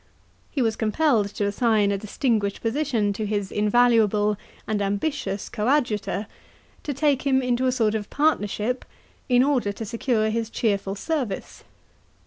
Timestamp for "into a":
7.43-7.71